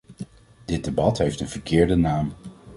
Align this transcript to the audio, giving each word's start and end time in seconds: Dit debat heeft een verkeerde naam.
Dit 0.65 0.83
debat 0.83 1.17
heeft 1.17 1.39
een 1.39 1.47
verkeerde 1.49 1.95
naam. 1.95 2.33